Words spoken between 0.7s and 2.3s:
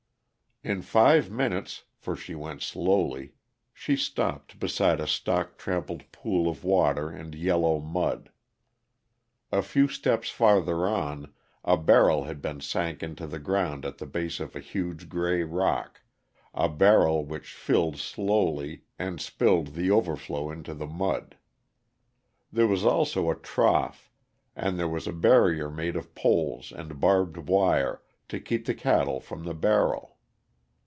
five minutes for